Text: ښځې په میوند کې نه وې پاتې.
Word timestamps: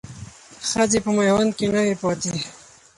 ښځې 0.69 0.99
په 1.05 1.09
میوند 1.17 1.51
کې 1.57 1.67
نه 1.73 1.81
وې 1.85 1.95
پاتې. 2.01 2.33